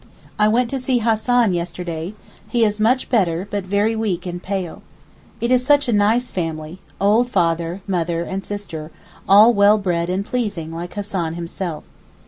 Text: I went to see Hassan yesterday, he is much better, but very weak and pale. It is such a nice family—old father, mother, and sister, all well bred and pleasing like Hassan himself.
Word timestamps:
I 0.39 0.47
went 0.47 0.71
to 0.71 0.79
see 0.79 0.97
Hassan 0.97 1.53
yesterday, 1.53 2.15
he 2.49 2.63
is 2.65 2.79
much 2.79 3.07
better, 3.07 3.47
but 3.51 3.63
very 3.65 3.95
weak 3.95 4.25
and 4.25 4.41
pale. 4.41 4.81
It 5.39 5.51
is 5.51 5.63
such 5.63 5.87
a 5.87 5.93
nice 5.93 6.31
family—old 6.31 7.29
father, 7.29 7.83
mother, 7.85 8.23
and 8.23 8.43
sister, 8.43 8.89
all 9.29 9.53
well 9.53 9.77
bred 9.77 10.09
and 10.09 10.25
pleasing 10.25 10.73
like 10.73 10.95
Hassan 10.95 11.35
himself. 11.35 11.83